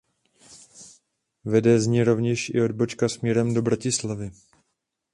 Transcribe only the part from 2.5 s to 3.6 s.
odbočka směrem